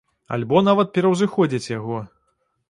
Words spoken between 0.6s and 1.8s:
нават пераўзыходзяць